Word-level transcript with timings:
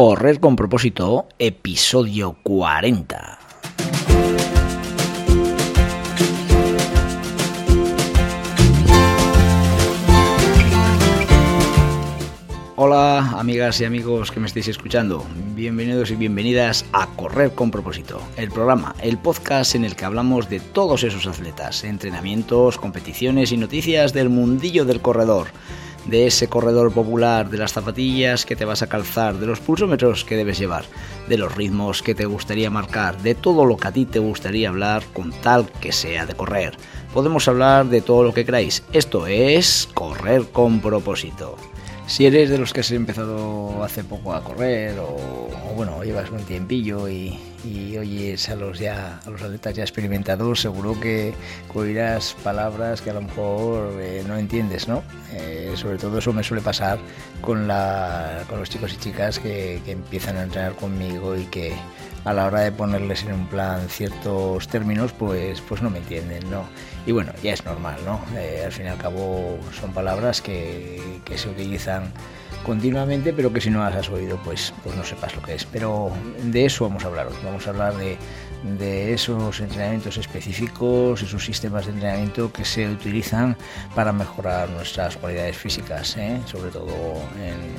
Correr 0.00 0.38
con 0.38 0.54
propósito, 0.54 1.26
episodio 1.40 2.36
40. 2.44 3.38
Hola 12.76 13.18
amigas 13.40 13.80
y 13.80 13.86
amigos 13.86 14.30
que 14.30 14.38
me 14.38 14.46
estáis 14.46 14.68
escuchando, 14.68 15.26
bienvenidos 15.56 16.12
y 16.12 16.14
bienvenidas 16.14 16.84
a 16.92 17.08
Correr 17.16 17.50
con 17.56 17.72
propósito, 17.72 18.22
el 18.36 18.52
programa, 18.52 18.94
el 19.02 19.18
podcast 19.18 19.74
en 19.74 19.84
el 19.84 19.96
que 19.96 20.04
hablamos 20.04 20.48
de 20.48 20.60
todos 20.60 21.02
esos 21.02 21.26
atletas, 21.26 21.82
entrenamientos, 21.82 22.78
competiciones 22.78 23.50
y 23.50 23.56
noticias 23.56 24.12
del 24.12 24.28
mundillo 24.28 24.84
del 24.84 25.00
corredor 25.00 25.48
de 26.08 26.26
ese 26.26 26.48
corredor 26.48 26.92
popular, 26.92 27.50
de 27.50 27.58
las 27.58 27.72
zapatillas 27.72 28.46
que 28.46 28.56
te 28.56 28.64
vas 28.64 28.82
a 28.82 28.88
calzar, 28.88 29.36
de 29.38 29.46
los 29.46 29.60
pulsómetros 29.60 30.24
que 30.24 30.36
debes 30.36 30.58
llevar, 30.58 30.86
de 31.28 31.36
los 31.36 31.54
ritmos 31.54 32.02
que 32.02 32.14
te 32.14 32.24
gustaría 32.24 32.70
marcar, 32.70 33.18
de 33.18 33.34
todo 33.34 33.66
lo 33.66 33.76
que 33.76 33.88
a 33.88 33.92
ti 33.92 34.06
te 34.06 34.18
gustaría 34.18 34.70
hablar 34.70 35.04
con 35.12 35.30
tal 35.30 35.70
que 35.80 35.92
sea 35.92 36.24
de 36.26 36.34
correr. 36.34 36.76
Podemos 37.12 37.46
hablar 37.46 37.86
de 37.86 38.00
todo 38.00 38.24
lo 38.24 38.32
que 38.32 38.44
queráis. 38.44 38.82
Esto 38.92 39.26
es 39.26 39.88
correr 39.94 40.46
con 40.50 40.80
propósito. 40.80 41.56
Si 42.06 42.24
eres 42.24 42.48
de 42.48 42.56
los 42.56 42.72
que 42.72 42.80
has 42.80 42.90
empezado 42.90 43.84
hace 43.84 44.02
poco 44.02 44.32
a 44.32 44.42
correr 44.42 44.98
o, 44.98 45.48
bueno, 45.76 46.02
llevas 46.02 46.30
un 46.30 46.42
tiempillo 46.42 47.06
y, 47.06 47.38
oyes 47.64 48.48
a 48.48 48.56
los 48.56 48.78
ya 48.78 49.20
a 49.24 49.30
los 49.30 49.42
atletas 49.42 49.74
ya 49.74 49.82
experimentados, 49.82 50.60
seguro 50.60 50.98
que 51.00 51.34
oirás 51.74 52.36
palabras 52.42 53.00
que 53.00 53.10
a 53.10 53.14
lo 53.14 53.22
mejor 53.22 53.92
eh, 54.00 54.24
no 54.26 54.36
entiendes, 54.36 54.88
¿no? 54.88 55.02
Eh, 55.32 55.72
sobre 55.74 55.98
todo 55.98 56.18
eso 56.18 56.32
me 56.32 56.42
suele 56.42 56.62
pasar 56.62 56.98
con, 57.40 57.68
la, 57.68 58.44
con 58.48 58.58
los 58.58 58.68
chicos 58.68 58.92
y 58.92 58.96
chicas 58.96 59.38
que, 59.38 59.80
que 59.84 59.92
empiezan 59.92 60.36
a 60.36 60.42
entrenar 60.42 60.74
conmigo 60.74 61.36
y 61.36 61.44
que 61.46 61.72
a 62.24 62.32
la 62.32 62.46
hora 62.46 62.60
de 62.60 62.72
ponerles 62.72 63.22
en 63.24 63.32
un 63.32 63.46
plan 63.46 63.88
ciertos 63.88 64.68
términos, 64.68 65.12
pues, 65.12 65.60
pues 65.60 65.82
no 65.82 65.90
me 65.90 65.98
entienden, 65.98 66.48
¿no? 66.50 66.64
Y 67.06 67.12
bueno, 67.12 67.32
ya 67.42 67.52
es 67.52 67.64
normal, 67.64 67.98
¿no? 68.04 68.20
Eh, 68.36 68.62
al 68.64 68.72
fin 68.72 68.86
y 68.86 68.88
al 68.88 68.98
cabo 68.98 69.58
son 69.78 69.92
palabras 69.92 70.42
que, 70.42 71.20
que, 71.24 71.38
se 71.38 71.48
utilizan 71.48 72.12
continuamente, 72.64 73.32
pero 73.32 73.52
que 73.52 73.60
si 73.60 73.70
no 73.70 73.80
las 73.80 73.94
has 73.94 74.10
oído, 74.10 74.38
pues, 74.44 74.74
pues 74.82 74.94
no 74.96 75.04
sepas 75.04 75.34
lo 75.34 75.42
que 75.42 75.54
es. 75.54 75.64
Pero 75.64 76.12
de 76.42 76.66
eso 76.66 76.84
vamos 76.84 77.04
a 77.04 77.08
hablar. 77.08 77.28
Vamos 77.44 77.66
a 77.66 77.70
hablar 77.70 77.96
de, 77.96 78.18
de 78.78 79.14
esos 79.14 79.60
entrenamientos 79.60 80.16
específicos, 80.16 81.22
esos 81.22 81.44
sistemas 81.44 81.86
de 81.86 81.92
entrenamiento 81.92 82.52
que 82.52 82.64
se 82.64 82.88
utilizan 82.88 83.56
para 83.94 84.12
mejorar 84.12 84.68
nuestras 84.70 85.16
cualidades 85.16 85.56
físicas, 85.56 86.16
¿eh? 86.16 86.40
sobre 86.46 86.70
todo 86.70 86.88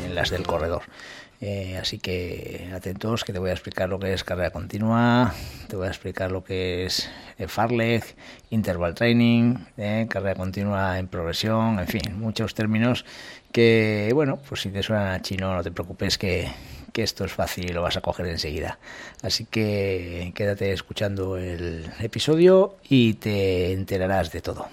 en 0.05 0.15
las 0.15 0.29
del 0.29 0.45
corredor. 0.45 0.83
Eh, 1.41 1.77
así 1.77 1.99
que 1.99 2.69
atentos 2.75 3.23
que 3.23 3.31
te 3.31 3.39
voy 3.39 3.49
a 3.49 3.53
explicar 3.53 3.87
lo 3.87 3.97
que 3.97 4.13
es 4.13 4.25
carrera 4.25 4.51
continua, 4.51 5.33
te 5.69 5.77
voy 5.77 5.87
a 5.87 5.89
explicar 5.89 6.31
lo 6.31 6.43
que 6.43 6.85
es 6.85 7.09
eh, 7.37 7.47
farleg, 7.47 8.03
interval 8.49 8.93
training, 8.93 9.55
eh, 9.77 10.07
carrera 10.09 10.35
continua 10.35 10.99
en 10.99 11.07
progresión, 11.07 11.79
en 11.79 11.87
fin, 11.87 12.19
muchos 12.19 12.53
términos 12.55 13.05
que, 13.53 14.11
bueno, 14.13 14.37
pues 14.49 14.61
si 14.61 14.69
te 14.69 14.83
suenan 14.83 15.13
a 15.13 15.21
chino 15.21 15.55
no 15.55 15.63
te 15.63 15.71
preocupes 15.71 16.17
que, 16.17 16.49
que 16.91 17.03
esto 17.03 17.23
es 17.23 17.31
fácil 17.31 17.69
y 17.69 17.73
lo 17.73 17.81
vas 17.83 17.95
a 17.95 18.01
coger 18.01 18.27
enseguida. 18.27 18.77
Así 19.23 19.45
que 19.45 20.33
quédate 20.35 20.73
escuchando 20.73 21.37
el 21.37 21.85
episodio 22.01 22.75
y 22.89 23.13
te 23.13 23.71
enterarás 23.71 24.31
de 24.31 24.41
todo. 24.41 24.67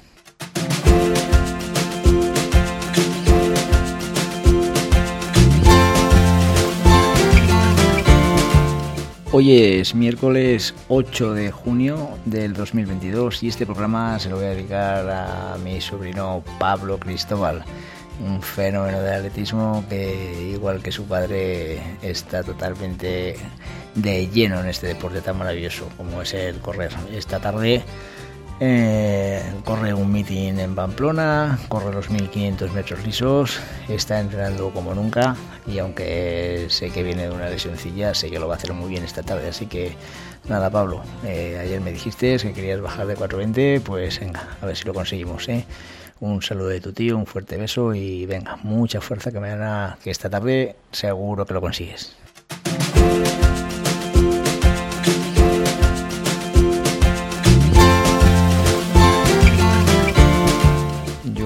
Hoy 9.39 9.53
es 9.55 9.95
miércoles 9.95 10.73
8 10.89 11.35
de 11.35 11.51
junio 11.51 12.09
del 12.25 12.55
2022 12.55 13.43
y 13.43 13.49
este 13.49 13.67
programa 13.67 14.19
se 14.19 14.31
lo 14.31 14.37
voy 14.37 14.47
a 14.47 14.55
dedicar 14.55 15.11
a 15.11 15.59
mi 15.63 15.79
sobrino 15.83 16.43
Pablo 16.59 16.99
Cristóbal, 16.99 17.63
un 18.27 18.41
fenómeno 18.41 18.99
de 19.03 19.15
atletismo 19.15 19.85
que 19.91 20.53
igual 20.55 20.83
que 20.83 20.91
su 20.91 21.05
padre 21.05 21.83
está 22.01 22.43
totalmente 22.45 23.37
de 23.95 24.27
lleno 24.29 24.59
en 24.59 24.69
este 24.69 24.87
deporte 24.87 25.21
tan 25.21 25.37
maravilloso 25.37 25.87
como 25.99 26.23
es 26.23 26.33
el 26.33 26.57
correr. 26.61 26.93
Esta 27.13 27.39
tarde 27.39 27.83
eh, 28.61 29.43
corre 29.65 29.93
un 29.93 30.11
meeting 30.11 30.59
en 30.59 30.75
Pamplona, 30.75 31.59
corre 31.69 31.93
los 31.93 32.11
1500 32.11 32.73
metros 32.73 33.05
lisos, 33.05 33.61
está 33.89 34.19
entrenando 34.19 34.71
como 34.71 34.95
nunca 34.95 35.37
y 35.67 35.79
aunque 35.79 36.67
sé 36.71 36.91
que 36.91 37.03
viene 37.03 37.25
de 37.25 37.31
una 37.31 37.51
lesioncilla, 37.51 38.15
sé 38.15 38.31
que 38.31 38.39
lo 38.39 38.49
va 38.49 38.55
a 38.55 38.57
hacer 38.57 38.73
muy 38.73 38.89
bien 38.89 39.05
esta 39.05 39.23
tarde. 39.23 39.49
Así 39.49 39.67
que 39.67 39.95
nada, 40.49 40.71
Pablo, 40.71 41.03
eh, 41.25 41.59
ayer 41.61 41.81
me 41.81 41.93
dijiste 41.93 42.39
que 42.39 42.53
querías 42.53 42.81
bajar 42.81 43.07
de 43.07 43.15
420, 43.15 43.81
pues 43.81 44.21
venga, 44.21 44.49
a 44.61 44.67
ver 44.67 44.77
si 44.77 44.85
lo 44.85 44.95
conseguimos. 44.95 45.49
¿eh? 45.49 45.67
Un 46.21 46.41
saludo 46.41 46.69
de 46.69 46.81
tu 46.81 46.93
tío, 46.93 47.19
un 47.19 47.27
fuerte 47.27 47.59
beso 47.59 47.95
y 47.95 48.25
venga, 48.25 48.57
mucha 48.63 49.01
fuerza 49.01 49.31
que 49.31 49.41
mañana, 49.41 49.99
que 50.03 50.11
esta 50.11 50.31
tarde 50.31 50.77
seguro 50.93 51.45
que 51.45 51.53
lo 51.53 51.61
consigues. 51.61 52.17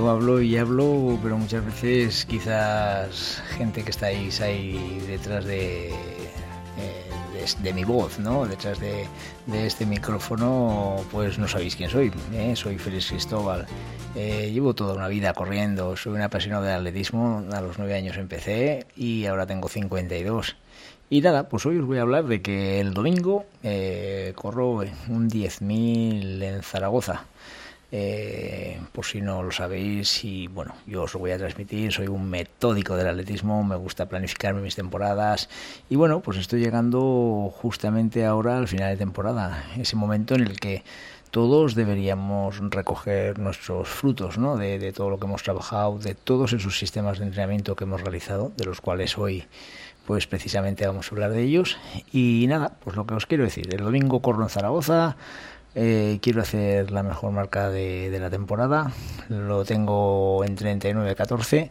Hablo 0.08 0.40
y 0.40 0.56
hablo, 0.56 1.18
pero 1.22 1.36
muchas 1.36 1.64
veces 1.64 2.24
quizás 2.24 3.42
gente 3.56 3.82
que 3.82 3.90
estáis 3.90 4.40
ahí 4.40 5.02
detrás 5.06 5.44
de, 5.44 5.88
eh, 5.88 7.46
de, 7.62 7.72
mi 7.74 7.84
voz, 7.84 8.18
¿no? 8.18 8.46
detrás 8.46 8.78
de, 8.78 9.06
este 9.52 9.84
micrófono, 9.84 11.04
pues 11.10 11.38
no 11.38 11.48
sabéis 11.48 11.76
quién 11.76 11.90
soy. 11.90 12.12
¿eh? 12.32 12.54
Soy 12.54 12.78
Félix 12.78 13.08
Cristóbal. 13.08 13.66
Eh, 14.14 14.50
llevo 14.52 14.74
toda 14.74 14.94
una 14.94 15.08
vida 15.08 15.34
corriendo, 15.34 15.96
soy 15.96 16.14
un 16.14 16.22
apasionado 16.22 16.62
del 16.62 16.76
atletismo, 16.76 17.44
a 17.52 17.60
los 17.60 17.78
nueve 17.78 17.94
años 17.94 18.16
empecé 18.16 18.86
y 18.96 19.26
ahora 19.26 19.46
tengo 19.46 19.68
52. 19.68 20.56
Y 21.10 21.20
nada, 21.20 21.48
pues 21.48 21.66
hoy 21.66 21.78
os 21.78 21.86
voy 21.86 21.98
a 21.98 22.02
hablar 22.02 22.24
de 22.26 22.40
que 22.40 22.80
el 22.80 22.94
domingo 22.94 23.44
corro 24.36 24.70
un 25.08 25.28
10.000 25.28 26.42
en 26.42 26.62
Zaragoza. 26.62 27.24
Eh, 27.92 28.80
por 28.92 29.04
si 29.04 29.20
no 29.20 29.42
lo 29.42 29.50
sabéis, 29.50 30.24
y 30.24 30.46
bueno, 30.46 30.74
yo 30.86 31.02
os 31.02 31.14
lo 31.14 31.20
voy 31.20 31.32
a 31.32 31.38
transmitir, 31.38 31.90
soy 31.90 32.06
un 32.06 32.30
metódico 32.30 32.94
del 32.94 33.08
atletismo, 33.08 33.64
me 33.64 33.74
gusta 33.74 34.08
planificarme 34.08 34.60
mis 34.60 34.76
temporadas 34.76 35.48
y 35.88 35.96
bueno, 35.96 36.20
pues 36.20 36.38
estoy 36.38 36.60
llegando 36.60 37.52
justamente 37.52 38.24
ahora 38.24 38.58
al 38.58 38.68
final 38.68 38.90
de 38.90 38.96
temporada, 38.96 39.64
ese 39.76 39.96
momento 39.96 40.36
en 40.36 40.42
el 40.42 40.60
que 40.60 40.84
todos 41.32 41.74
deberíamos 41.74 42.60
recoger 42.70 43.38
nuestros 43.40 43.88
frutos 43.88 44.38
¿no? 44.38 44.56
de, 44.56 44.78
de 44.78 44.92
todo 44.92 45.10
lo 45.10 45.18
que 45.18 45.26
hemos 45.26 45.42
trabajado, 45.42 45.98
de 45.98 46.14
todos 46.14 46.52
esos 46.52 46.78
sistemas 46.78 47.18
de 47.18 47.26
entrenamiento 47.26 47.74
que 47.74 47.84
hemos 47.84 48.02
realizado, 48.02 48.52
de 48.56 48.66
los 48.66 48.80
cuales 48.80 49.18
hoy 49.18 49.46
pues 50.06 50.26
precisamente 50.26 50.86
vamos 50.86 51.06
a 51.06 51.14
hablar 51.14 51.30
de 51.30 51.42
ellos. 51.42 51.76
Y 52.12 52.46
nada, 52.48 52.72
pues 52.82 52.96
lo 52.96 53.06
que 53.06 53.14
os 53.14 53.26
quiero 53.26 53.44
decir, 53.44 53.72
el 53.72 53.84
domingo 53.84 54.20
corro 54.20 54.42
en 54.42 54.48
Zaragoza, 54.48 55.16
eh, 55.74 56.18
quiero 56.22 56.42
hacer 56.42 56.90
la 56.90 57.02
mejor 57.02 57.32
marca 57.32 57.68
de, 57.70 58.16
la 58.18 58.30
temporada. 58.30 58.92
Lo 59.28 59.64
tengo 59.64 60.44
en 60.44 60.56
39-14. 60.56 61.70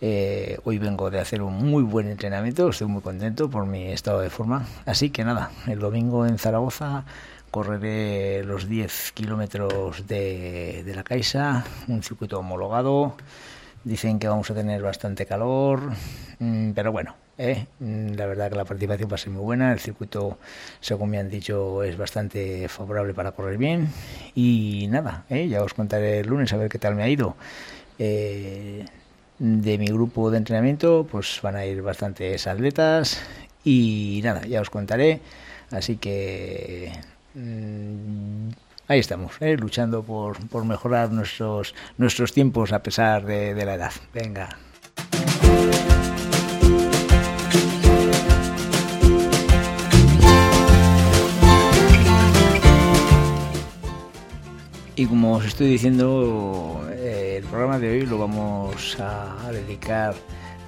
Eh, 0.00 0.58
hoy 0.64 0.78
vengo 0.78 1.10
de 1.10 1.20
hacer 1.20 1.42
un 1.42 1.54
muy 1.54 1.82
buen 1.82 2.08
entrenamiento. 2.08 2.68
Estoy 2.68 2.88
muy 2.88 3.02
contento 3.02 3.50
por 3.50 3.66
mi 3.66 3.88
estado 3.92 4.20
de 4.20 4.30
forma. 4.30 4.66
Así 4.86 5.10
que 5.10 5.24
nada, 5.24 5.50
el 5.66 5.78
domingo 5.78 6.26
en 6.26 6.38
Zaragoza 6.38 7.04
correré 7.50 8.44
los 8.44 8.68
10 8.68 9.12
kilómetros 9.12 10.06
de, 10.06 10.82
de 10.84 10.94
la 10.94 11.04
Caixa, 11.04 11.64
un 11.88 12.02
circuito 12.02 12.38
homologado. 12.38 13.14
Dicen 13.84 14.18
que 14.18 14.28
vamos 14.28 14.50
a 14.50 14.54
tener 14.54 14.82
bastante 14.82 15.26
calor, 15.26 15.92
mm, 16.38 16.70
pero 16.72 16.92
bueno, 16.92 17.14
¿eh? 17.38 17.66
Mm, 17.80 18.14
la 18.14 18.26
verdad 18.26 18.50
que 18.50 18.56
la 18.56 18.64
participación 18.64 19.10
va 19.10 19.14
a 19.16 19.18
ser 19.18 19.30
muy 19.30 19.42
buena. 19.42 19.72
El 19.72 19.80
circuito, 19.80 20.38
según 20.80 21.10
me 21.10 21.18
han 21.18 21.28
dicho, 21.28 21.82
es 21.82 21.96
bastante 21.96 22.68
favorable 22.68 23.14
para 23.14 23.32
correr 23.32 23.58
bien. 23.58 23.88
Y 24.34 24.86
nada, 24.90 25.24
¿eh? 25.30 25.48
ya 25.48 25.62
os 25.62 25.74
contaré 25.74 26.20
el 26.20 26.28
lunes 26.28 26.52
a 26.52 26.56
ver 26.56 26.68
qué 26.68 26.78
tal 26.78 26.94
me 26.94 27.02
ha 27.02 27.08
ido. 27.08 27.36
Eh, 27.98 28.84
de 29.38 29.78
mi 29.78 29.86
grupo 29.86 30.30
de 30.30 30.38
entrenamiento, 30.38 31.06
pues 31.10 31.40
van 31.42 31.56
a 31.56 31.66
ir 31.66 31.82
bastantes 31.82 32.46
atletas. 32.46 33.20
Y 33.64 34.20
nada, 34.24 34.46
ya 34.46 34.60
os 34.60 34.70
contaré. 34.70 35.20
Así 35.70 35.96
que 35.96 36.92
mm, 37.34 38.48
ahí 38.88 39.00
estamos, 39.00 39.32
luchando 39.40 40.02
por, 40.02 40.46
por, 40.48 40.64
mejorar 40.64 41.10
nuestros, 41.12 41.74
nuestros 41.96 42.32
tiempos 42.32 42.72
a 42.72 42.82
pesar 42.82 43.24
de 43.24 43.64
la 43.64 43.74
edad. 43.74 43.92
Venga. 44.12 44.58
Y 55.02 55.06
como 55.06 55.32
os 55.32 55.44
estoy 55.44 55.66
diciendo, 55.66 56.80
eh, 56.92 57.38
el 57.38 57.44
programa 57.48 57.80
de 57.80 57.90
hoy 57.90 58.06
lo 58.06 58.18
vamos 58.18 58.96
a 59.00 59.50
dedicar 59.50 60.14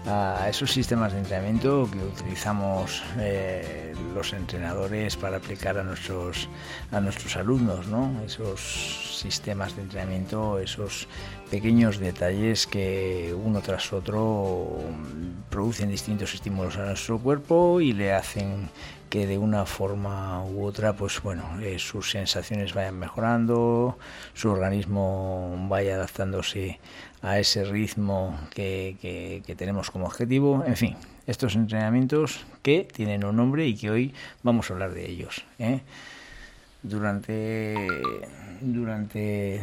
a 0.09 0.49
esos 0.49 0.73
sistemas 0.73 1.13
de 1.13 1.21
entrenamiento 1.21 1.89
que 1.89 1.99
utilizamos 1.99 3.01
eh, 3.21 3.95
los 4.13 4.33
entrenadores 4.33 5.17
para 5.17 5.37
aplicar 5.37 5.79
a 5.79 5.85
nuestros 5.85 6.49
a 6.91 6.99
nuestros 6.99 7.37
alumnos, 7.37 7.87
¿no? 7.87 8.11
Esos 8.27 9.21
sistemas 9.23 9.77
de 9.77 9.83
entrenamiento, 9.83 10.59
esos 10.59 11.07
pequeños 11.49 12.01
detalles 12.01 12.67
que 12.67 13.33
uno 13.41 13.61
tras 13.61 13.93
otro 13.93 14.81
producen 15.49 15.91
distintos 15.91 16.35
estímulos 16.35 16.77
a 16.77 16.87
nuestro 16.87 17.21
cuerpo 17.21 17.81
y 17.81 17.93
le 17.93 18.13
hacen 18.13 18.69
que 19.15 19.29
de 19.29 19.39
una 19.39 19.65
forma 19.65 20.43
u 20.45 20.65
otra, 20.65 20.95
pues 20.95 21.23
bueno, 21.23 21.61
eh, 21.61 21.79
sus 21.79 22.11
sensaciones 22.11 22.75
vayan 22.75 22.99
mejorando, 22.99 23.97
su 24.33 24.51
organismo 24.51 25.55
vaya 25.69 25.95
adaptándose 25.95 26.81
a 27.23 27.39
ese 27.39 27.63
ritmo 27.63 28.37
que, 28.51 29.41
tenemos 29.57 29.93
como 29.93 30.07
objetivo. 30.07 30.65
En 30.67 30.75
fin, 30.75 30.97
estos 31.29 31.55
entrenamientos 31.55 32.45
que 32.63 32.89
tienen 32.93 33.25
un 33.25 33.37
nombre 33.37 33.65
y 33.69 33.77
que 33.77 33.89
hoy 33.93 34.15
vamos 34.43 34.69
a 34.69 34.73
hablar 34.73 34.93
de 34.93 35.09
ellos. 35.09 35.45
¿eh? 35.61 35.83
Durante, 36.85 37.89
durante 38.61 39.63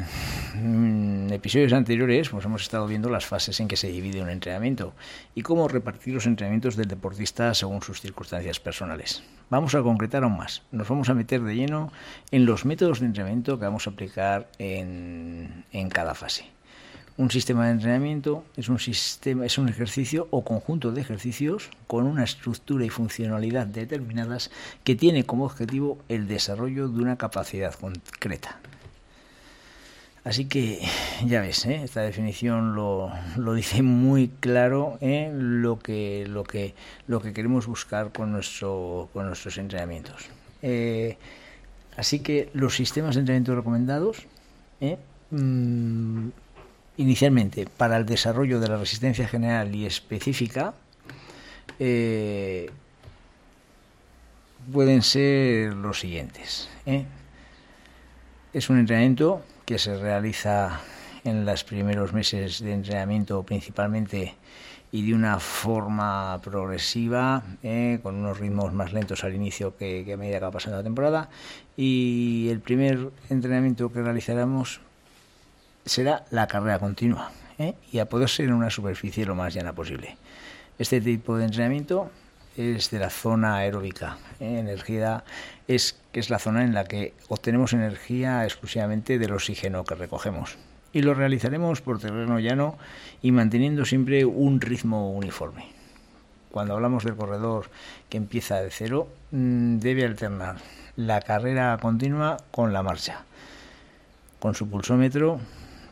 mm, 0.56 1.32
episodios 1.32 1.72
anteriores 1.72 2.30
pues 2.30 2.44
hemos 2.46 2.64
estado 2.64 2.88
viendo 2.88 3.12
las 3.12 3.28
fases 3.28 3.60
en 3.60 3.68
que 3.68 3.78
se 3.78 3.90
divide 3.90 4.24
un 4.24 4.30
entrenamiento 4.32 4.94
y 5.36 5.44
cómo 5.44 5.68
repartir 5.68 6.16
los 6.16 6.26
entrenamientos 6.26 6.76
del 6.76 6.88
deportista 6.88 7.54
según 7.54 7.84
sus 7.84 8.02
circunstancias 8.02 8.60
personales. 8.60 9.22
Vamos 9.52 9.76
a 9.76 9.84
concretar 9.84 10.24
aún 10.24 10.36
más. 10.36 10.64
Nos 10.72 10.90
vamos 10.90 11.10
a 11.10 11.14
meter 11.14 11.42
de 11.42 11.56
lleno 11.56 11.92
en 12.32 12.48
los 12.48 12.66
métodos 12.66 13.00
de 13.00 13.06
entrenamiento 13.06 13.60
que 13.60 13.66
vamos 13.66 13.86
a 13.86 13.92
aplicar 13.92 14.50
en, 14.58 15.64
en 15.72 15.90
cada 15.90 16.16
fase. 16.16 16.46
Un 17.22 17.30
sistema 17.30 17.68
de 17.68 17.74
entrenamiento 17.74 18.44
es 18.58 18.68
un 18.68 18.80
sistema, 18.80 19.46
es 19.46 19.60
un 19.60 19.70
ejercicio 19.70 20.28
o 20.32 20.44
conjunto 20.44 20.92
de 20.92 21.02
ejercicios 21.02 21.70
con 21.86 22.08
una 22.08 22.24
estructura 22.24 22.84
y 22.84 22.90
funcionalidad 22.90 23.68
determinadas 23.68 24.50
que 24.84 24.96
tiene 24.96 25.24
como 25.24 25.46
objetivo 25.46 26.00
el 26.10 26.28
desarrollo 26.28 26.88
de 26.88 27.00
una 27.00 27.18
capacidad 27.18 27.76
concreta. 27.76 28.60
Así 30.24 30.46
que 30.46 30.82
ya 31.24 31.42
ves, 31.42 31.64
¿eh? 31.68 31.84
esta 31.84 32.02
definición 32.02 32.74
lo, 32.74 33.14
dice 33.54 33.84
muy 33.84 34.30
claro 34.40 34.98
¿eh? 35.00 35.30
lo 35.32 35.78
que 35.78 36.26
lo 36.28 36.44
que 36.44 36.74
lo 37.06 37.22
que 37.22 37.34
queremos 37.34 37.68
buscar 37.68 38.12
con 38.12 38.32
nuestro 38.32 39.10
con 39.14 39.28
nuestros 39.28 39.60
entrenamientos. 39.60 40.26
Eh, 40.64 41.20
así 41.98 42.22
que 42.22 42.50
los 42.54 42.74
sistemas 42.74 43.14
de 43.14 43.20
entrenamiento 43.20 43.54
recomendados 43.54 44.26
mm, 45.30 46.30
inicialmente 46.98 47.66
para 47.66 47.98
el 47.98 48.06
desarrollo 48.06 48.60
de 48.60 48.68
la 48.68 48.78
resistencia 48.78 49.28
general 49.28 49.74
y 49.74 49.86
específica 49.86 50.74
eh, 51.80 52.70
pueden 54.72 55.02
ser 55.02 55.74
los 55.74 56.00
siguientes. 56.00 56.70
¿eh? 56.86 57.06
Es 58.54 58.70
un 58.70 58.80
entrenamiento 58.80 59.42
que 59.66 59.80
se 59.80 59.98
realiza 59.98 60.82
en 61.24 61.46
los 61.46 61.64
primeros 61.64 62.14
meses 62.14 62.62
de 62.62 62.74
entrenamiento 62.74 63.44
principalmente 63.44 64.36
y 64.92 65.08
de 65.08 65.14
una 65.14 65.40
forma 65.40 66.40
progresiva, 66.44 67.44
¿eh? 67.64 68.00
con 68.04 68.16
unos 68.16 68.40
ritmos 68.40 68.74
más 68.74 68.92
lentos 68.92 69.24
al 69.24 69.34
inicio 69.34 69.78
que, 69.78 70.04
que 70.06 70.14
a 70.14 70.18
medida 70.18 70.40
que 70.40 70.46
va 70.46 70.52
pasando 70.52 70.78
la 70.78 70.84
temporada. 70.84 71.30
Y 71.78 72.50
el 72.52 72.60
primer 72.60 73.10
entrenamiento 73.30 73.92
que 73.92 74.02
realizaremos 74.02 74.82
será 75.86 76.26
la 76.32 76.48
carrera 76.48 76.80
continua 76.80 77.32
¿eh? 77.58 77.76
y 77.92 78.00
a 78.00 78.06
poder 78.06 78.30
ser 78.30 78.46
en 78.48 78.54
una 78.54 78.70
superficie 78.70 79.26
lo 79.26 79.36
más 79.36 79.54
llana 79.54 79.74
posible. 79.74 80.18
Este 80.78 81.02
tipo 81.02 81.38
de 81.38 81.46
entrenamiento 81.46 82.10
es 82.58 82.90
de 82.92 83.00
la 83.00 83.10
zona 83.10 83.58
aeróbica. 83.58 84.18
¿eh? 84.40 84.60
Energía 84.60 85.24
es 85.68 86.00
que 86.12 86.20
es 86.20 86.30
la 86.30 86.40
zona 86.40 86.64
en 86.64 86.74
la 86.74 86.86
que 86.86 87.14
obtenemos 87.30 87.74
energía 87.74 88.44
exclusivamente 88.44 89.20
del 89.20 89.34
oxígeno 89.34 89.84
que 89.84 89.96
recogemos. 89.96 90.58
Y 90.94 91.04
lo 91.04 91.14
realizaremos 91.14 91.82
por 91.82 92.00
terreno 92.00 92.40
llano 92.40 92.78
y 93.22 93.32
manteniendo 93.32 93.86
siempre 93.86 94.26
un 94.26 94.60
ritmo 94.60 95.12
uniforme. 95.12 95.68
Cuando 96.52 96.74
hablamos 96.74 97.06
del 97.06 97.16
corredor 97.16 97.70
que 98.10 98.18
empieza 98.18 98.62
de 98.62 98.72
cero, 98.72 99.08
mm, 99.32 99.78
debe 99.78 100.04
alternar 100.04 100.58
la 100.98 101.22
carrera 101.22 101.78
continua 101.82 102.38
con 102.52 102.74
la 102.74 102.84
marcha. 102.84 103.24
Con 104.40 104.54
su 104.54 104.70
pulsómetro 104.70 105.40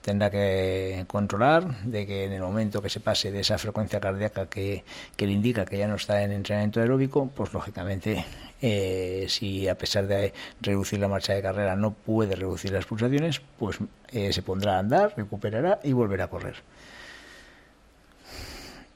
tendrá 0.10 0.32
que 0.32 1.06
controlar 1.08 1.84
de 1.84 2.08
que 2.08 2.26
en 2.26 2.34
el 2.34 2.42
momento 2.42 2.82
que 2.82 2.90
se 2.90 3.00
pase 3.00 3.32
de 3.32 3.42
esa 3.42 3.60
frecuencia 3.60 4.00
cardíaca 4.00 4.48
que, 4.48 4.84
le 5.20 5.32
indica 5.32 5.66
que 5.66 5.78
ya 5.78 5.88
no 5.88 5.98
está 5.98 6.24
en 6.24 6.32
entrenamiento 6.32 6.82
aeróbico, 6.82 7.30
pues 7.36 7.54
lógicamente 7.54 8.26
eh, 8.60 9.28
si 9.30 9.68
a 9.68 9.78
pesar 9.78 10.08
de 10.08 10.34
reducir 10.62 11.00
la 11.00 11.08
marcha 11.08 11.34
de 11.34 11.44
carrera 11.44 11.76
no 11.76 11.92
puede 11.92 12.36
reducir 12.36 12.72
las 12.72 12.86
pulsaciones, 12.86 13.40
pues 13.60 13.78
eh, 14.12 14.34
se 14.34 14.42
pondrá 14.42 14.78
a 14.78 14.80
andar, 14.80 15.14
recuperará 15.16 15.80
y 15.84 15.94
volverá 15.94 16.24
a 16.24 16.30
correr. 16.30 16.56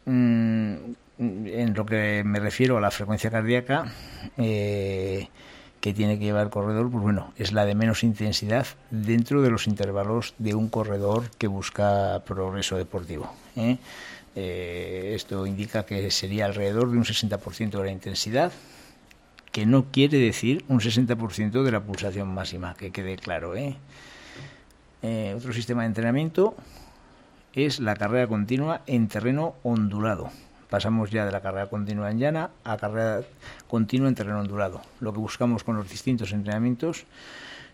Mm, 0.05 0.73
en 1.19 1.73
lo 1.75 1.85
que 1.85 2.23
me 2.25 2.39
refiero 2.39 2.79
a 2.79 2.81
la 2.81 2.89
frecuencia 2.89 3.29
cardíaca, 3.29 3.85
eh, 4.35 5.27
que 5.83 5.93
tiene 5.93 6.17
que 6.17 6.23
llevar 6.23 6.45
el 6.45 6.49
corredor, 6.49 6.89
pues 6.89 7.03
bueno, 7.03 7.33
es 7.35 7.51
la 7.51 7.65
de 7.65 7.75
menos 7.75 8.05
intensidad 8.05 8.65
dentro 8.89 9.41
de 9.41 9.49
los 9.49 9.67
intervalos 9.67 10.33
de 10.37 10.55
un 10.55 10.69
corredor 10.69 11.29
que 11.37 11.47
busca 11.47 12.23
progreso 12.25 12.77
deportivo. 12.77 13.29
¿eh? 13.57 13.79
Eh, 14.33 15.11
esto 15.13 15.45
indica 15.45 15.85
que 15.85 16.09
sería 16.09 16.45
alrededor 16.45 16.89
de 16.89 16.95
un 16.95 17.03
60% 17.03 17.71
de 17.71 17.83
la 17.83 17.91
intensidad, 17.91 18.53
que 19.51 19.65
no 19.65 19.87
quiere 19.91 20.19
decir 20.19 20.63
un 20.69 20.79
60% 20.79 21.63
de 21.63 21.71
la 21.73 21.81
pulsación 21.81 22.33
máxima, 22.33 22.75
que 22.75 22.91
quede 22.91 23.17
claro. 23.17 23.53
¿eh? 23.57 23.75
otro 25.35 25.51
sistema 25.51 25.81
de 25.81 25.87
entrenamiento 25.87 26.55
es 27.53 27.81
la 27.81 27.97
carrera 27.97 28.27
continua 28.27 28.83
en 28.87 29.09
terreno 29.09 29.55
ondulado 29.63 30.31
pasamos 30.73 31.11
ya 31.11 31.23
de 31.23 31.31
la 31.31 31.39
carrera 31.39 31.67
continua 31.67 32.09
en 32.09 32.17
llana 32.17 32.49
a 32.63 32.77
carrera 32.77 33.21
continua 33.67 34.09
en 34.09 34.15
terreno 34.15 34.39
ondulado. 34.39 34.81
Lo 35.01 35.13
que 35.13 35.19
buscamos 35.19 35.63
con 35.63 35.75
los 35.75 35.87
distintos 35.87 36.33
entrenamientos, 36.33 37.05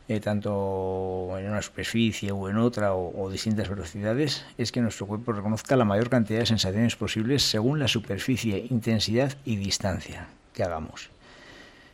eh, 0.10 0.20
tanto 0.20 1.30
en 1.40 1.50
una 1.50 1.62
superficie 1.62 2.34
o 2.34 2.50
en 2.50 2.58
otra 2.58 2.94
o, 2.94 3.30
distintas 3.30 3.70
velocidades, 3.70 4.46
es 4.58 4.74
que 4.74 4.82
nuestro 4.82 5.08
cuerpo 5.08 5.32
reconozca 5.32 5.78
la 5.78 5.86
mayor 5.86 6.10
cantidad 6.10 6.40
de 6.40 6.46
sensaciones 6.46 6.98
posibles 6.98 7.42
según 7.44 7.80
la 7.80 7.88
superficie, 7.88 8.68
intensidad 8.70 9.32
y 9.46 9.56
distancia 9.56 10.28
que 10.54 10.64
hagamos. 10.64 11.10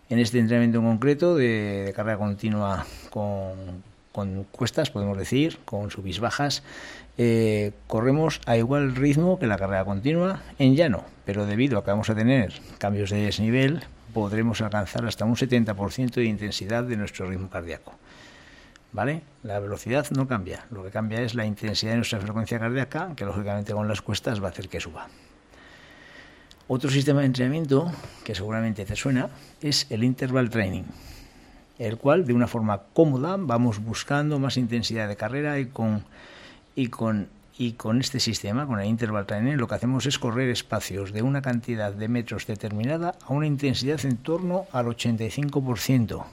En 0.10 0.18
este 0.18 0.40
entrenamiento 0.40 0.80
en 0.80 0.86
concreto 0.86 1.36
de, 1.36 1.94
carrera 1.96 2.18
continua 2.18 2.84
con, 3.12 3.84
con 4.16 4.46
cuestas, 4.46 4.92
podemos 4.92 5.18
decir, 5.18 5.60
con 5.66 5.92
subis 5.92 6.22
bajas, 6.22 6.64
eh, 7.18 7.74
corremos 7.88 8.40
a 8.46 8.56
igual 8.56 8.96
ritmo 8.96 9.38
que 9.38 9.46
la 9.46 9.58
carrera 9.58 9.84
continua 9.84 10.42
en 10.58 10.78
llano, 10.78 11.04
pero 11.26 11.46
debido 11.46 11.78
a 11.78 11.84
que 11.84 11.92
vamos 11.92 12.10
a 12.10 12.16
tener 12.16 12.54
cambios 12.78 13.10
de 13.10 13.26
desnivel, 13.26 13.84
podremos 14.14 14.62
alcanzar 14.62 15.06
hasta 15.06 15.26
un 15.26 15.36
70% 15.36 16.14
de 16.14 16.24
intensidad 16.24 16.86
de 16.86 16.96
nuestro 16.96 17.30
ritmo 17.30 17.50
cardíaco. 17.50 17.94
¿Vale? 18.94 19.22
La 19.44 19.60
velocidad 19.60 20.10
no 20.12 20.30
cambia, 20.30 20.66
lo 20.72 20.82
que 20.82 20.92
cambia 20.92 21.20
es 21.20 21.36
la 21.36 21.46
intensidad 21.46 21.92
de 21.92 21.98
nuestra 21.98 22.22
frecuencia 22.22 22.58
cardíaca, 22.58 23.12
que 23.18 23.26
lógicamente 23.26 23.74
con 23.74 23.90
las 23.90 24.02
cuestas 24.02 24.42
va 24.42 24.48
a 24.48 24.52
hacer 24.52 24.70
que 24.70 24.80
suba. 24.80 25.10
Otro 26.70 26.90
sistema 26.90 27.20
de 27.20 27.26
entrenamiento 27.26 27.92
que 28.24 28.34
seguramente 28.34 28.86
te 28.86 28.96
suena 28.96 29.28
es 29.62 29.88
el 29.90 30.06
interval 30.06 30.50
training, 30.50 30.84
el 31.80 31.98
cual 31.98 32.26
de 32.26 32.34
una 32.34 32.48
forma 32.48 32.84
cómoda 32.94 33.38
vamos 33.38 33.84
buscando 33.84 34.40
más 34.40 34.58
intensidad 34.58 35.08
de 35.08 35.16
carrera 35.16 35.60
y 35.60 35.68
con 35.68 36.04
y 36.76 36.88
con, 36.88 37.30
y 37.58 37.74
con 37.74 38.02
este 38.02 38.20
sistema, 38.20 38.68
con 38.68 38.80
el 38.80 38.88
interval 38.88 39.26
training, 39.26 39.54
lo 39.54 39.68
que 39.68 39.76
hacemos 39.76 40.06
es 40.06 40.20
correr 40.20 40.50
espacios 40.50 41.14
de 41.14 41.22
una 41.22 41.42
cantidad 41.42 41.94
de 41.94 42.08
metros 42.08 42.46
determinada 42.48 43.16
a 43.26 43.34
una 43.34 43.48
intensidad 43.48 44.04
en 44.06 44.18
torno 44.18 44.66
al 44.74 44.88
85%, 44.88 46.26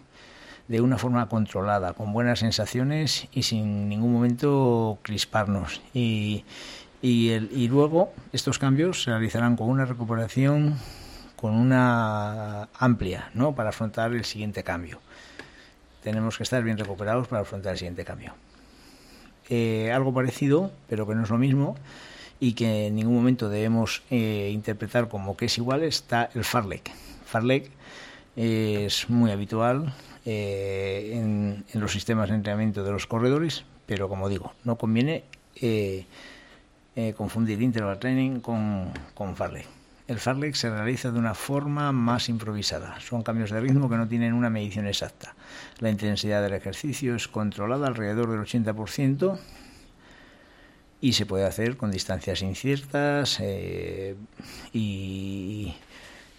de 0.67 0.81
una 0.81 0.99
forma 0.99 1.29
controlada, 1.29 1.93
con 1.93 2.13
buenas 2.13 2.41
sensaciones 2.41 3.29
y 3.33 3.45
sin 3.45 3.89
ningún 3.89 4.13
momento 4.13 4.99
crisparnos. 5.03 5.81
Y, 5.95 6.45
y, 7.01 7.31
el, 7.31 7.51
y 7.53 7.69
luego 7.69 8.13
estos 8.33 8.59
cambios 8.59 9.05
se 9.05 9.11
realizarán 9.11 9.57
con 9.57 9.69
una 9.69 9.85
recuperación 9.85 10.77
con 11.37 11.55
una 11.55 12.69
amplia, 12.79 13.31
¿no? 13.35 13.53
Para 13.57 13.71
afrontar 13.71 14.13
el 14.13 14.25
siguiente 14.25 14.63
cambio. 14.63 15.01
Tenemos 16.03 16.37
que 16.37 16.43
estar 16.43 16.63
bien 16.63 16.79
recuperados 16.79 17.29
para 17.29 17.43
afrontar 17.43 17.73
el 17.73 17.79
siguiente 17.79 18.05
cambio. 18.05 18.35
Eh, 19.49 19.91
algo 19.93 20.15
parecido, 20.15 20.71
pero 20.89 21.07
que 21.07 21.15
no 21.15 21.25
es 21.25 21.31
lo 21.31 21.39
mismo 21.39 21.77
y 22.43 22.55
que 22.55 22.89
en 22.89 22.97
ningún 22.97 23.15
momento 23.15 23.49
debemos 23.49 24.03
eh, 24.11 24.51
interpretar 24.53 25.09
como 25.09 25.37
que 25.37 25.45
es 25.45 25.59
igual, 25.59 25.85
está 25.85 26.29
el 26.35 26.43
farlek. 26.43 26.91
Farlek 27.25 27.71
es 28.35 29.09
muy 29.09 29.31
habitual 29.31 29.95
eh, 30.25 31.13
en, 31.15 31.65
los 31.81 31.93
sistemas 31.93 32.31
de 32.31 32.35
entrenamiento 32.35 32.83
de 32.83 32.91
los 32.91 33.07
corredores, 33.07 33.65
pero 33.87 34.09
como 34.09 34.29
digo, 34.29 34.55
no 34.65 34.77
conviene 34.77 35.23
eh, 35.55 36.05
confundir 37.17 37.63
interval 37.63 38.01
training 38.01 38.41
con, 38.41 38.91
con 39.15 39.37
farlek. 39.37 39.82
El 40.09 40.19
farlek 40.19 40.55
se 40.55 40.69
realiza 40.69 41.11
de 41.11 41.19
una 41.19 41.35
forma 41.35 41.93
más 41.93 42.29
improvisada. 42.29 42.99
Son 43.01 43.23
cambios 43.23 43.51
de 43.51 43.61
ritmo 43.61 43.89
que 43.89 43.97
no 43.97 44.09
tienen 44.09 44.35
una 44.35 44.51
medición 44.51 44.87
exacta. 44.87 45.35
La 45.79 45.91
intensidad 45.91 46.43
del 46.43 46.55
ejercicio 46.55 47.15
es 47.15 47.29
controlada 47.29 47.87
alrededor 47.87 48.31
del 48.31 48.41
80% 48.41 49.39
y 51.01 51.13
se 51.13 51.27
puede 51.27 51.45
hacer 51.45 51.77
con 51.77 51.91
distancias 51.91 52.43
inciertas 52.43 53.39
eh, 53.41 54.17
y 54.73 55.75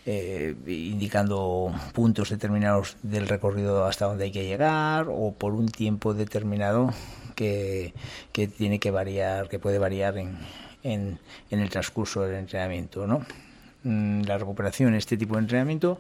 eh, 0.06 0.56
indicando 0.68 1.74
puntos 1.94 2.30
determinados 2.30 2.98
del 3.04 3.28
recorrido 3.30 3.86
hasta 3.86 4.06
donde 4.06 4.26
hay 4.26 4.32
que 4.32 4.46
llegar 4.46 5.08
o 5.10 5.34
por 5.34 5.54
un 5.54 5.68
tiempo 5.70 6.14
determinado 6.14 6.94
que, 7.36 7.94
tiene 8.58 8.80
que 8.80 8.92
variar, 8.92 9.48
que 9.48 9.60
puede 9.60 9.80
variar 9.80 10.18
en, 10.18 10.38
en, 10.84 11.20
el 11.50 11.70
transcurso 11.70 12.22
del 12.22 12.36
entrenamiento. 12.36 13.08
¿no? 13.08 13.26
Mm, 13.84 14.24
la 14.24 14.38
recuperación 14.38 14.90
en 14.90 14.96
este 14.96 15.18
tipo 15.18 15.36
de 15.36 15.42
entrenamiento 15.42 16.00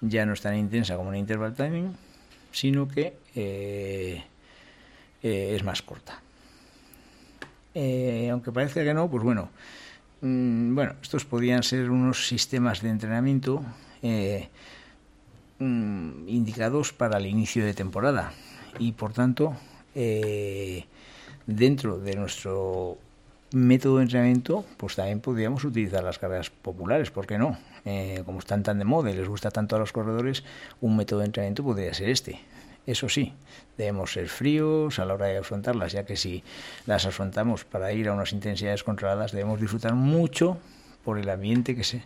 ya 0.00 0.26
no 0.26 0.34
es 0.34 0.40
tan 0.40 0.56
intensa 0.56 0.96
como 0.96 1.12
en 1.12 1.20
interval 1.20 1.54
timing, 1.54 1.96
sino 2.52 2.86
que 2.88 3.16
eh, 3.34 4.22
es 5.22 5.64
más 5.64 5.82
corta. 5.82 6.20
Eh, 7.74 8.28
aunque 8.30 8.52
parece 8.52 8.84
que 8.84 8.94
no, 8.94 9.10
pues 9.10 9.24
bueno, 9.24 9.50
mm, 10.20 10.74
bueno, 10.74 10.94
estos 11.02 11.24
podían 11.24 11.62
ser 11.62 11.90
unos 11.90 12.28
sistemas 12.28 12.82
de 12.82 12.90
entrenamiento 12.90 13.64
eh, 14.02 14.48
mm, 15.58 16.28
indicados 16.28 16.92
para 16.92 17.18
el 17.18 17.26
inicio 17.26 17.64
de 17.64 17.74
temporada 17.74 18.32
y 18.78 18.92
por 18.92 19.12
tanto 19.12 19.56
eh, 19.94 20.84
dentro 21.46 21.98
de 21.98 22.14
nuestro 22.16 22.98
método 23.52 23.98
de 23.98 24.04
entrenamiento, 24.04 24.64
pues 24.76 24.96
también 24.96 25.20
podríamos 25.20 25.64
utilizar 25.64 26.02
las 26.02 26.18
carreras 26.18 26.50
populares, 26.50 27.10
¿por 27.10 27.26
qué 27.26 27.38
no? 27.38 27.58
como 28.24 28.38
están 28.38 28.62
tan 28.62 28.78
de 28.78 28.86
moda 28.86 29.10
y 29.10 29.14
les 29.14 29.28
gusta 29.28 29.50
tanto 29.50 29.76
a 29.76 29.78
los 29.78 29.92
corredores, 29.92 30.42
un 30.80 30.96
método 30.96 31.20
de 31.20 31.26
entrenamiento 31.26 31.62
podría 31.62 31.92
ser 31.92 32.08
este. 32.08 32.40
Eso 32.86 33.08
sí, 33.08 33.34
debemos 33.78 34.12
ser 34.12 34.28
fríos 34.28 34.98
a 34.98 35.04
la 35.04 35.14
hora 35.14 35.26
de 35.26 35.38
afrontarlas, 35.38 35.92
ya 35.92 36.04
que 36.04 36.16
si 36.16 36.42
las 36.86 37.06
afrontamos 37.06 37.64
para 37.64 37.92
ir 37.92 38.08
a 38.08 38.12
unas 38.12 38.32
intensidades 38.32 38.84
controladas, 38.84 39.32
debemos 39.32 39.60
disfrutar 39.60 39.94
mucho 39.94 40.58
por 41.04 41.18
el 41.18 41.28
ambiente 41.28 41.76
que 41.76 41.84
se 41.84 42.02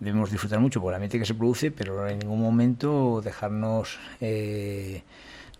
debemos 0.00 0.30
disfrutar 0.30 0.60
mucho 0.60 0.80
por 0.80 0.92
el 0.92 0.96
ambiente 0.96 1.18
que 1.18 1.24
se 1.24 1.34
produce, 1.34 1.70
pero 1.70 2.06
en 2.08 2.18
ningún 2.18 2.40
momento 2.40 3.22
dejarnos 3.24 3.98
eh, 4.20 5.02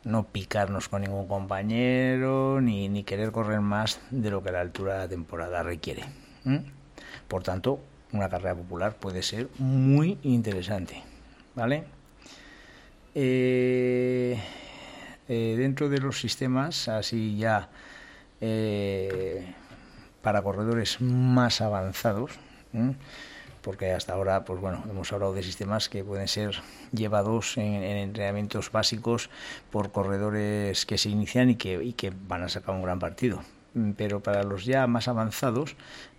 no 0.06 0.24
picarnos 0.24 0.88
con 0.88 1.02
ningún 1.02 1.26
compañero 1.26 2.60
ni, 2.60 2.88
ni, 2.88 3.02
querer 3.02 3.32
correr 3.32 3.60
más 3.60 4.00
de 4.10 4.30
lo 4.30 4.42
que 4.42 4.52
la 4.52 4.60
altura 4.60 4.94
de 4.94 4.98
la 5.00 5.08
temporada 5.08 5.62
requiere. 5.64 6.04
Por 7.26 7.42
tanto, 7.42 7.80
una 8.12 8.28
carrera 8.28 8.54
popular 8.54 8.94
puede 8.96 9.22
ser 9.22 9.48
muy 9.58 10.18
interesante, 10.22 11.02
¿vale? 11.56 11.84
Eh, 13.16 14.40
eh, 15.28 15.54
dentro 15.58 15.88
de 15.88 15.98
los 15.98 16.20
sistemas, 16.20 16.86
así 16.88 17.36
ya 17.36 17.68
eh, 18.40 19.54
para 20.22 20.40
corredores 20.42 21.00
más 21.00 21.60
avanzados, 21.60 22.30
porque 23.66 23.90
hasta 23.90 24.12
ahora, 24.12 24.44
pues 24.44 24.60
bueno, 24.60 24.84
hemos 24.88 25.12
hablado 25.12 25.34
de 25.34 25.42
sistemas 25.42 25.88
que 25.88 26.04
pueden 26.04 26.28
ser 26.28 26.54
llevados 26.92 27.56
en, 27.56 27.82
entrenamientos 27.82 28.70
básicos 28.70 29.28
por 29.72 29.90
corredores 29.90 30.86
que 30.86 30.96
se 30.98 31.08
inician 31.08 31.50
y 31.50 31.56
que, 31.56 31.82
y 31.82 31.92
que 31.92 32.12
van 32.28 32.44
a 32.44 32.48
sacar 32.48 32.76
un 32.76 32.82
gran 32.82 33.00
partido. 33.00 33.42
Pero 33.96 34.20
para 34.20 34.44
los 34.44 34.66
ya 34.66 34.86
más 34.86 35.08
avanzados, 35.08 35.74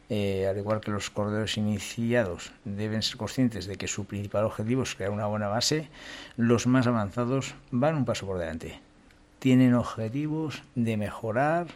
eh, 0.10 0.46
al 0.46 0.58
igual 0.58 0.82
que 0.82 0.92
los 0.92 1.10
corredores 1.10 1.56
iniciados 1.56 2.52
deben 2.66 3.02
ser 3.02 3.16
conscientes 3.16 3.66
de 3.66 3.78
que 3.78 3.88
su 3.88 4.04
principal 4.04 4.44
objetivo 4.44 4.84
es 4.84 4.94
crear 4.94 5.12
una 5.12 5.28
buena 5.28 5.48
base, 5.48 5.88
los 6.36 6.68
más 6.68 6.86
avanzados 6.86 7.56
van 7.72 7.96
un 7.96 8.04
paso 8.04 8.26
por 8.26 8.40
delante. 8.40 8.82
Tienen 9.40 9.74
objetivos 9.74 10.64
de 10.76 10.98
mejorar 10.98 11.68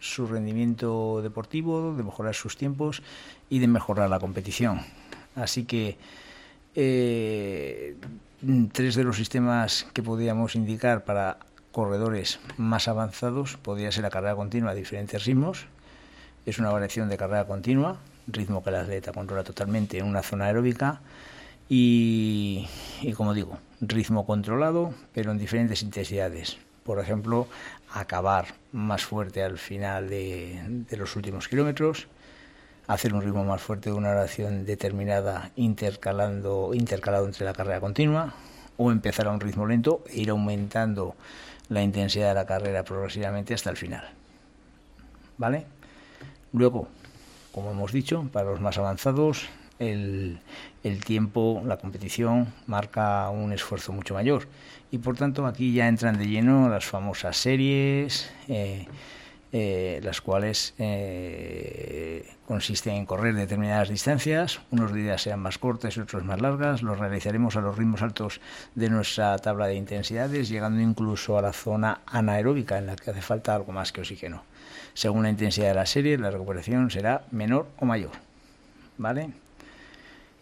su 0.00 0.26
rendimiento 0.26 1.22
deportivo, 1.22 1.94
de 1.94 2.02
mejorar 2.02 2.34
sus 2.34 2.56
tiempos 2.56 3.04
y 3.48 3.60
de 3.60 3.68
mejorar 3.68 4.10
la 4.10 4.18
competición. 4.18 4.80
Así 5.34 5.64
que 5.64 5.96
eh, 6.74 7.96
tres 8.72 8.94
de 8.94 9.04
los 9.04 9.16
sistemas 9.16 9.86
que 9.92 10.02
podríamos 10.02 10.54
indicar 10.54 11.04
para 11.04 11.38
corredores 11.70 12.38
más 12.58 12.88
avanzados 12.88 13.56
podría 13.56 13.90
ser 13.92 14.02
la 14.02 14.10
carrera 14.10 14.36
continua 14.36 14.72
a 14.72 14.74
diferentes 14.74 15.24
ritmos, 15.24 15.66
es 16.44 16.58
una 16.58 16.70
variación 16.70 17.08
de 17.08 17.16
carrera 17.16 17.46
continua, 17.46 17.98
ritmo 18.26 18.62
que 18.62 18.70
el 18.70 18.76
atleta 18.76 19.12
controla 19.12 19.44
totalmente 19.44 19.98
en 19.98 20.06
una 20.06 20.22
zona 20.22 20.46
aeróbica 20.46 21.00
y, 21.68 22.68
como 23.16 23.32
digo, 23.32 23.58
ritmo 23.80 24.26
controlado, 24.26 24.92
pero 25.14 25.32
en 25.32 25.38
diferentes 25.38 25.82
intensidades. 25.82 26.58
Por 26.84 26.98
ejemplo, 26.98 27.46
acabar 27.92 28.46
más 28.72 29.04
fuerte 29.04 29.42
al 29.42 29.58
final 29.58 30.08
de, 30.08 30.84
los 30.90 31.16
últimos 31.16 31.48
kilómetros, 31.48 32.08
hacer 32.86 33.14
un 33.14 33.22
ritmo 33.22 33.44
más 33.44 33.60
fuerte 33.60 33.90
de 33.90 33.96
una 33.96 34.10
oración 34.10 34.64
determinada 34.64 35.50
intercalando, 35.56 36.72
intercalado 36.74 37.26
entre 37.26 37.44
la 37.44 37.52
carrera 37.52 37.80
continua, 37.80 38.34
o 38.76 38.90
empezar 38.90 39.26
a 39.26 39.30
un 39.30 39.40
ritmo 39.40 39.66
lento 39.66 40.02
e 40.08 40.20
ir 40.20 40.30
aumentando 40.30 41.14
la 41.68 41.82
intensidad 41.82 42.28
de 42.28 42.34
la 42.34 42.46
carrera 42.46 42.84
progresivamente 42.84 43.54
hasta 43.54 43.70
el 43.70 43.76
final. 43.76 44.04
¿Vale? 45.38 45.66
Luego, 46.52 46.88
como 47.52 47.70
hemos 47.70 47.92
dicho, 47.92 48.28
para 48.32 48.50
los 48.50 48.60
más 48.60 48.78
avanzados, 48.78 49.48
el, 49.78 50.38
tiempo, 51.04 51.62
la 51.66 51.76
competición 51.76 52.52
marca 52.66 53.28
un 53.30 53.52
esfuerzo 53.52 53.92
mucho 53.92 54.14
mayor. 54.14 54.46
Y 54.90 54.98
por 54.98 55.16
tanto, 55.16 55.46
aquí 55.46 55.72
ya 55.72 55.88
entran 55.88 56.18
de 56.18 56.26
lleno 56.26 56.68
las 56.68 56.84
famosas 56.84 57.36
series, 57.36 58.30
eh, 58.48 58.86
eh, 59.54 60.00
las 60.02 60.22
cuales 60.22 60.74
eh, 60.78 62.26
consisten 62.46 62.94
en 62.94 63.04
correr 63.04 63.34
determinadas 63.34 63.90
distancias. 63.90 64.60
Unos 64.70 64.94
días 64.94 65.20
sean 65.20 65.40
más 65.40 65.58
cortas 65.58 65.96
y 65.96 66.00
otros 66.00 66.24
más 66.24 66.40
largas. 66.40 66.82
Los 66.82 66.98
realizaremos 66.98 67.56
a 67.56 67.60
los 67.60 67.76
ritmos 67.76 68.00
altos 68.00 68.40
de 68.74 68.88
nuestra 68.88 69.36
tabla 69.38 69.66
de 69.66 69.74
intensidades, 69.74 70.48
llegando 70.48 70.80
incluso 70.80 71.36
a 71.36 71.42
la 71.42 71.52
zona 71.52 72.00
anaeróbica, 72.06 72.78
en 72.78 72.86
la 72.86 72.96
que 72.96 73.10
hace 73.10 73.20
falta 73.20 73.54
algo 73.54 73.72
más 73.72 73.92
que 73.92 74.00
oxígeno. 74.00 74.42
Según 74.94 75.24
la 75.24 75.30
intensidad 75.30 75.68
de 75.68 75.74
la 75.74 75.86
serie, 75.86 76.16
la 76.16 76.30
recuperación 76.30 76.90
será 76.90 77.24
menor 77.30 77.68
o 77.78 77.84
mayor. 77.84 78.12
¿Vale? 78.96 79.32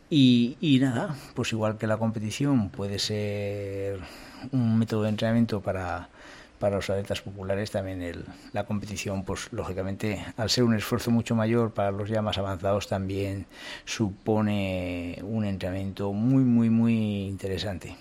Y, 0.09 0.79
nada, 0.81 1.15
pues 1.35 1.53
igual 1.53 1.79
que 1.79 1.87
la 1.87 1.97
competición 1.97 2.69
puede 2.69 2.99
ser 2.99 4.01
un 4.51 4.77
método 4.77 5.05
de 5.05 5.11
entrenamiento 5.11 5.61
para, 5.61 6.09
para 6.61 6.77
los 6.77 6.89
atletas 6.91 7.23
populares, 7.23 7.71
también 7.71 8.03
el, 8.03 8.25
la 8.53 8.65
competición, 8.65 9.25
pues 9.25 9.49
lógicamente, 9.51 10.25
al 10.37 10.51
ser 10.51 10.65
un 10.65 10.77
esfuerzo 10.77 11.11
mucho 11.11 11.35
mayor 11.35 11.73
para 11.73 11.91
los 11.91 12.09
ya 12.09 12.23
más 12.23 12.39
avanzados, 12.39 12.87
también 12.87 13.47
supone 13.87 15.19
un 15.23 15.45
entrenamiento 15.45 16.13
muy, 16.13 16.45
muy, 16.45 16.69
muy 16.71 17.27
interesante. 17.27 17.97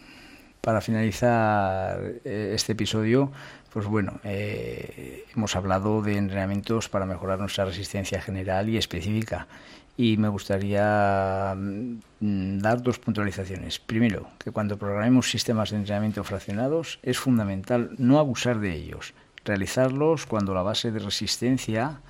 Para 0.61 0.81
finalizar 0.81 2.01
eh, 2.25 2.51
este 2.53 2.73
episodio, 2.73 3.31
pues 3.71 3.85
bueno, 3.85 4.19
eh, 4.23 5.25
hemos 5.33 5.55
hablado 5.55 6.01
de 6.01 6.17
entrenamientos 6.17 6.89
para 6.89 7.05
mejorar 7.05 7.39
nuestra 7.39 7.65
resistencia 7.65 8.21
general 8.21 8.67
y 8.67 8.77
específica. 8.77 9.47
Y 9.95 10.17
me 10.17 10.27
gustaría 10.27 11.55
mm, 11.55 12.59
dar 12.59 12.81
dos 12.81 12.99
puntualizaciones. 12.99 13.79
Primero, 13.79 14.27
que 14.37 14.51
cuando 14.51 14.77
programemos 14.77 15.29
sistemas 15.29 15.71
de 15.71 15.77
entrenamiento 15.77 16.23
fraccionados 16.23 16.99
es 17.03 17.17
fundamental 17.17 17.91
no 17.97 18.19
abusar 18.19 18.59
de 18.59 18.73
ellos, 18.73 19.13
realizarlos 19.49 20.27
cuando 20.27 20.53
la 20.53 20.61
base 20.61 20.91
de 20.91 20.99
resistencia 20.99 22.01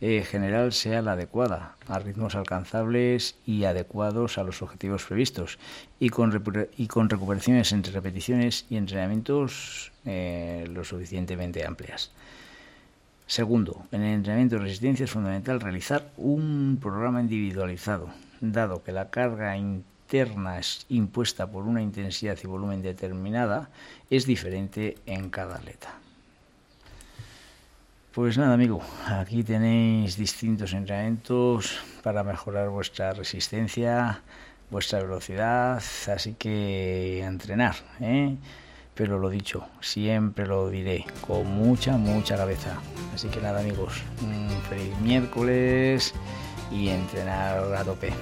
eh, 0.00 0.24
general 0.28 0.72
sea 0.72 1.00
la 1.00 1.12
adecuada, 1.12 1.76
a 1.86 2.00
ritmos 2.00 2.34
alcanzables 2.34 3.36
y 3.46 3.64
adecuados 3.64 4.36
a 4.36 4.42
los 4.42 4.62
objetivos 4.62 5.04
previstos, 5.04 5.58
y 6.00 6.10
con, 6.10 6.32
recuperaciones 6.32 7.72
entre 7.72 7.92
repeticiones 7.92 8.66
y 8.68 8.76
entrenamientos 8.76 9.92
eh, 10.04 10.68
lo 10.72 10.84
suficientemente 10.84 11.64
amplias. 11.64 12.10
Segundo, 13.28 13.84
en 13.92 14.02
el 14.02 14.14
entrenamiento 14.14 14.56
de 14.56 14.62
resistencia 14.62 15.04
es 15.04 15.10
fundamental 15.10 15.60
realizar 15.60 16.10
un 16.16 16.78
programa 16.82 17.20
individualizado, 17.20 18.08
dado 18.40 18.82
que 18.82 18.90
la 18.90 19.10
carga 19.10 19.56
interna 19.56 20.58
es 20.58 20.84
impuesta 20.88 21.46
por 21.46 21.64
una 21.64 21.82
intensidad 21.82 22.38
y 22.42 22.46
volumen 22.48 22.82
determinada, 22.82 23.70
es 24.10 24.26
diferente 24.26 24.96
en 25.06 25.30
cada 25.30 25.56
atleta. 25.56 26.00
Pues 28.18 28.36
nada, 28.36 28.54
amigo, 28.54 28.80
aquí 29.06 29.44
tenéis 29.44 30.16
distintos 30.16 30.72
entrenamientos 30.72 31.78
para 32.02 32.24
mejorar 32.24 32.68
vuestra 32.68 33.12
resistencia, 33.12 34.22
vuestra 34.72 35.00
velocidad, 35.00 35.76
así 35.76 36.34
que 36.36 37.22
entrenar, 37.22 37.76
¿eh? 38.00 38.34
pero 38.92 39.20
lo 39.20 39.30
dicho, 39.30 39.68
siempre 39.80 40.48
lo 40.48 40.68
diré, 40.68 41.04
con 41.24 41.46
mucha, 41.46 41.96
mucha 41.96 42.36
cabeza. 42.36 42.80
Así 43.14 43.28
que 43.28 43.40
nada 43.40 43.60
amigos, 43.60 44.02
un 44.20 44.48
feliz 44.68 44.98
miércoles 44.98 46.12
y 46.72 46.88
entrenar 46.88 47.72
a 47.72 47.84
tope. 47.84 48.12